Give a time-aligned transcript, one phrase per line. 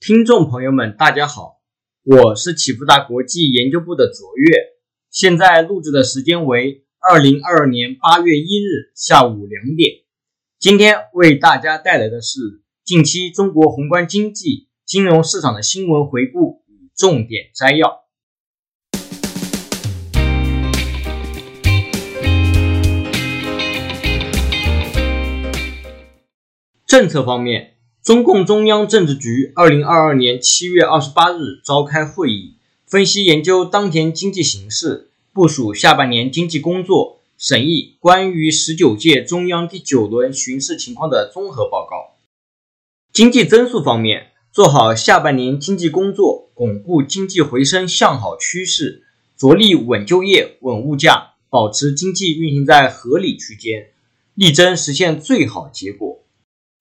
[0.00, 1.60] 听众朋友们，大家好，
[2.04, 4.56] 我是启福达国际研究部的卓越，
[5.10, 9.96] 现在录制的时间为二零二二年八月一日下午两点。
[10.58, 18.00] 今天为大家带来的是近期中国宏观经济、金融市场的新闻回顾与重点摘要。
[26.86, 27.79] 政策方面。
[28.02, 32.54] 中共中央政治局二零二二年七月二十八日召开会议，
[32.86, 42.16] 分析研究当前经济形势，部署下半年经济工作，审议关于十九届中央第九轮巡视情况的综合报告。
[43.12, 49.02] 经济增速方面，做好下半年经济工作，巩固经济回升向好趋势，
[49.36, 53.88] 着力稳就业、稳物价，保持经济运行在合理区间，
[54.34, 56.19] 力争实现最好结果。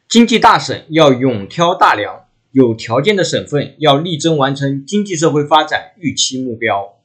[0.10, 6.96] 经济大省要勇挑大梁，有条件的省份要力争完成经济社会发展预期目标。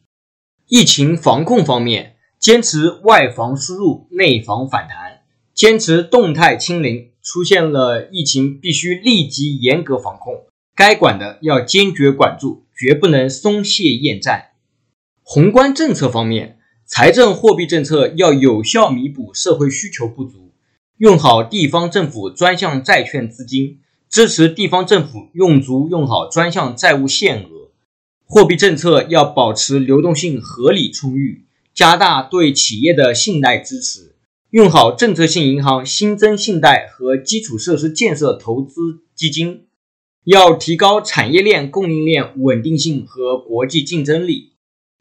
[0.68, 5.20] 疫情防控方面，坚持外防输入、内防反弹，
[5.52, 7.10] 坚持动态清零。
[7.22, 14.52] 出现了疫情，必须立即严格防控，该管的要坚决管住，绝不能松懈厌战。
[15.22, 20.43] 宏观政策方面，财政货币政策要有效弥补社会需求不足。
[20.98, 27.72] 用好地方政府专项债券资金，支持地方政府用足用好专项债务限额。
[28.26, 34.14] 货币政策要保持流动性合理充裕，加大对企业的信贷支持，
[34.50, 39.66] 用好政策性银行新增信贷和基础设施建设投资基金。
[40.22, 44.52] 要提高产业链供应链稳定性和国际竞争力，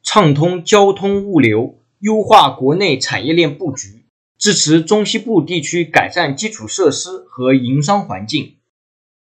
[0.02, 4.03] 畅通交通物流，优化国内产业链布局。
[4.44, 8.58] 支持中西部地区改善基础设施和营商环境。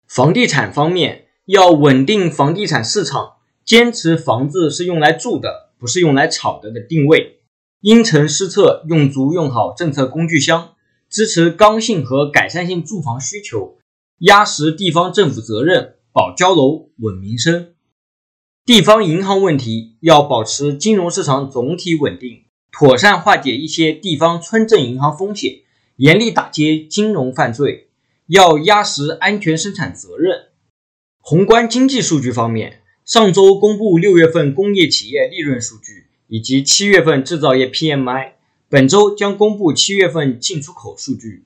[0.07, 3.33] 房地产方面，要稳定房地产市场，
[3.65, 7.41] 坚持房子是用来住的，不是用来炒的的定位。
[7.81, 10.75] 因城施策，用足用好政策工具箱，
[11.09, 13.79] 支持刚性和改善性住房需求，
[14.19, 17.75] 压实地方政府责任，保交楼、稳民生。
[18.65, 22.45] 地方银行问题，要保持金融市场总体稳定。
[22.73, 25.61] 妥善化解一些地方村镇银行风险，
[25.97, 27.89] 严厉打击金融犯罪，
[28.27, 30.47] 要压实安全生产责任。
[31.19, 38.33] 宏观经济数据方面，上周公布六月份工业企业利润数据以及七月份制造业 PMI，
[38.69, 41.45] 本周将公布七月份进出口数据。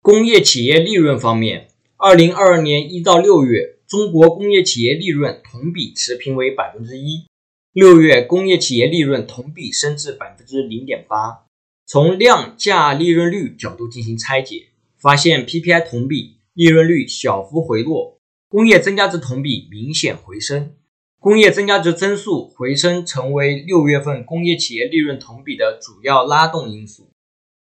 [0.00, 7.24] 工业企业利润方面，二零二二年一到六月，中国工业企业利润同比持平为百分之一。
[7.72, 11.46] 六月工业企业利润同比升至百分之零点八。
[11.86, 14.66] 从量价利润率角度进行拆解，
[15.00, 18.18] 发现 PPI 同比利润率小幅回落，
[18.50, 20.74] 工业增加值同比明显回升。
[21.18, 27.08] 工业增加值增速回升成为六月份工业企业利润同比的主要拉动因素。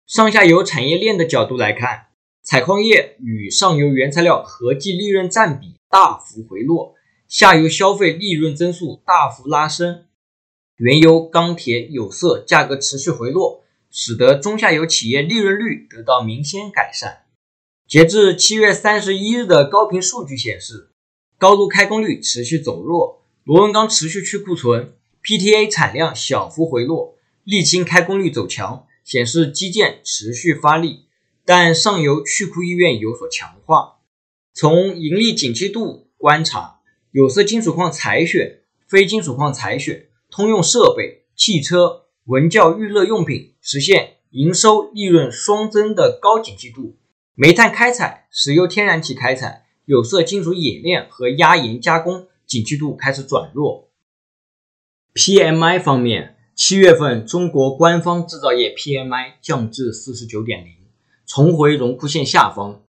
[0.06, 2.06] 上下游产业链的角度来看，
[2.42, 6.94] 采矿业与上游原材料合计利润占比大幅回落。
[7.30, 10.06] 下游消费利润增速大幅拉升，
[10.74, 17.26] 原油、钢铁、有色价格持续回落，使得中下游企业利润率得到明显改善。
[17.86, 20.90] 截至七月三十一日的高频数据显示，
[21.38, 27.14] 高炉开工率持续走弱，螺纹钢持续去库存，PTA 产量小幅回落，
[27.44, 31.04] 沥青开工率走强，显示基建持续发力，
[31.44, 33.98] 但上游去库意愿有所强化。
[34.52, 36.79] 从盈利景气度观察。
[37.12, 46.96] 有色金属矿采选、非金属矿采选、通用设备、汽车、文教娱乐用品实现营收利润双增的高景气度。
[47.34, 53.88] 煤炭开采、石油天然气开采、有色金属冶炼和压延加工景气度开始转弱。
[55.14, 60.76] PMI 方面，七月份中国官方制造业 PMI 降至四十九点零，
[61.26, 62.82] 重回荣枯线下方。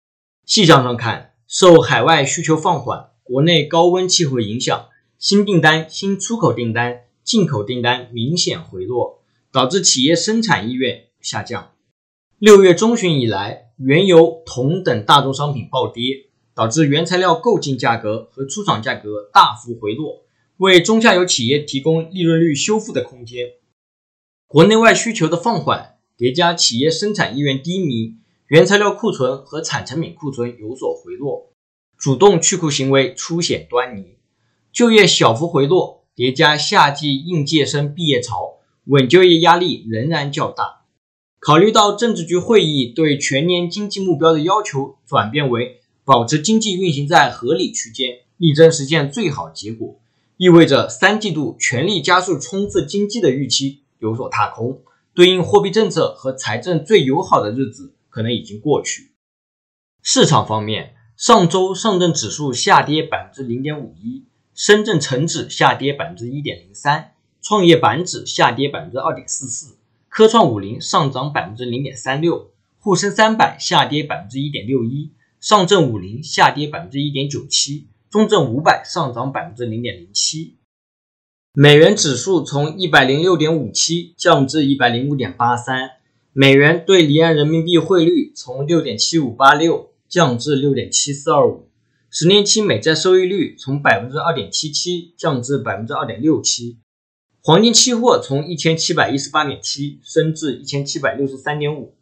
[0.45, 3.07] 细项上看，受海外需求放缓。
[3.31, 9.23] 国内高温气候影响，新订单、新出口订单、进口订单明显回落，
[9.53, 11.71] 导致企业生产意愿下降。
[12.41, 20.25] 六月中旬以来，原油、铜等大宗商品暴跌，导致原材料购进价格和出厂价格大幅回落，
[20.57, 23.53] 为中下游企业提供利润率修复的空间。
[24.49, 28.17] 国内外需求的放缓叠加企业生产意愿低迷，
[28.49, 31.47] 原材料库存和产成品库存有所回落。
[32.01, 34.17] 主动去库行为初显端倪，
[34.73, 38.55] 就业小幅回落，叠加夏季应届生毕业潮，
[38.87, 40.87] 稳就业压力仍然较大。
[41.39, 50.01] 考虑到政治局会议对全年经济目标的要求转变为保持经济运行在合理区间，力争实现最好结果，
[50.39, 54.81] 意味着三季度全力加速冲刺经济的预期有所踏空，
[55.13, 59.11] 对应货币政策和财政最友好的日子可能已经过去。
[60.03, 64.25] 市场方面，上周上证指数下跌百分之零点五一，
[64.55, 67.13] 深圳成指下跌百分之一点零三，
[67.43, 69.77] 创业板指下跌百分之二点四四，
[70.09, 75.11] 科创五零上涨百分之零点三六，沪深三百下跌百分之一点六一，
[75.43, 77.87] 上证五零下跌百分之一点九七。
[78.11, 80.57] 中证五百上涨百分之零点零七，
[81.53, 85.91] 美元指数从一百零六点五七降至一百零五点八三，
[86.33, 91.69] 美元对离岸人民币汇率从六点七五八六降至六点七四二五，
[92.11, 96.81] 十年期美债收益率从百分之二点七七降至百分之二点六七，
[97.41, 101.95] 黄金期货从一千七百一十八点七升至一千七百六十三点五，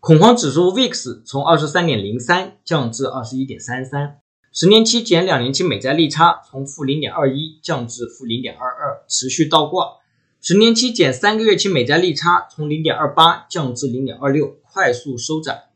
[0.00, 4.16] 恐慌指数 VIX 从二十三点零三降至二十一点三三。
[4.52, 9.98] 十年期减两年期美债利差从负零点二一降至负零点二二，持续倒挂。
[10.40, 15.69] 十年期减三个月期美债利差从零点二八降至零点二六，快速收窄。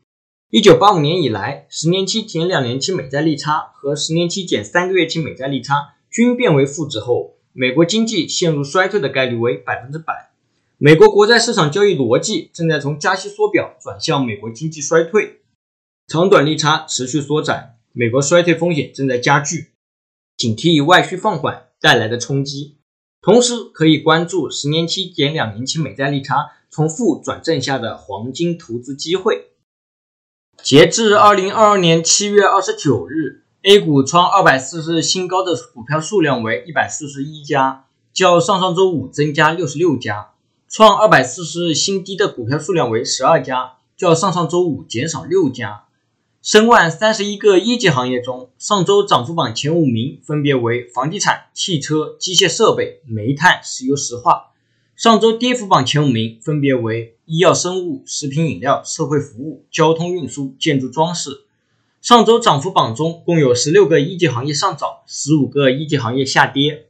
[0.51, 10.31] 一九八五年以来，十年期减两年期美债利差和十年期减三个月期美债利差均变为负值后，美国经济陷入衰退的概率为百分之百。
[10.77, 15.41] 美国国债市场交易逻辑正在从加息缩表转向美国经济衰退，
[16.07, 17.77] 长短利差持续缩窄。
[17.91, 19.71] 美国衰退风险正在加剧，
[20.37, 22.77] 警惕外需放缓带来的冲击。
[23.19, 29.47] 同时，可以关注十年期减两年期美债利差从负转正下的黄金投资机会。
[30.63, 40.33] 截至二零二二年七月二十九日，A 股创二百四十日新高的股票数量为一百四十一家，较上上周五增加六十六家；
[40.67, 45.83] 创二百四十日新低的股票数量为十二家，较上上周五减少六家。
[46.41, 54.53] 申万三十一个一级行业中，上周涨幅榜前五名分别为房地产、汽车、机械设备、煤炭、石油石化；
[54.95, 61.43] 上周跌幅榜前五名分别为医药生物、食品饮料、社会服务、交通运输、建筑装饰。
[62.01, 66.85] 上周涨幅榜中共有十六个一级行业上涨，十五个一级行业下跌。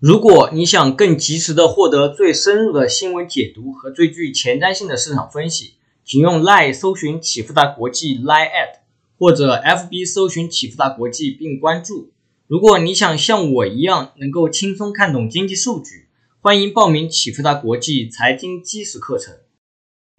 [0.00, 5.74] 如果你想更及时的获得最深入的新闻解读和最具前瞻性的市场分析，
[6.04, 8.80] 请用 Line 搜寻启富达国际 Line at，
[9.20, 12.10] 或者 FB 搜寻启富达国际并关注。
[12.48, 16.03] 如果你想像我一样能够轻松看懂经济数据，
[16.44, 19.34] 欢迎报名启富达国际财经基石课程。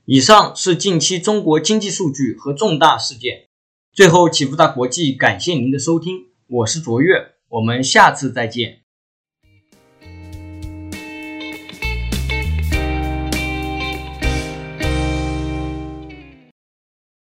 [0.06, 3.50] 以上是近期中国经济数据和重大事件。
[3.94, 8.85] 最后，启富达国际感谢您的收听，我是卓越，我们下次再见。